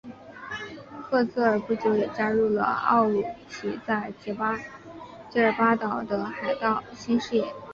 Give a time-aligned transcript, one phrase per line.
[1.03, 7.45] 赫兹尔不久也加入了奥鲁奇在杰尔巴岛的海盗新事业。